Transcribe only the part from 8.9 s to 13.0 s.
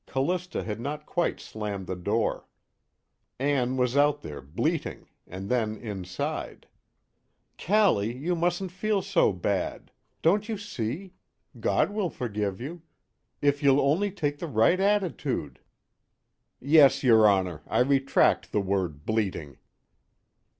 so bad! Don't you see? God will forgive you.